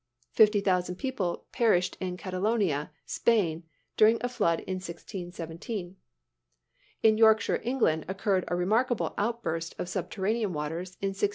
[0.31, 3.65] Fifty thousand people perished in Catalonia, Spain,
[3.97, 5.95] during a flood in 1617.
[7.03, 11.29] In Yorkshire, England, occurred a remarkable outburst of subterranean waters in 1686.